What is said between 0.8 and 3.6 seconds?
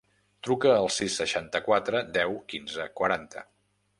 sis, seixanta-quatre, deu, quinze, quaranta.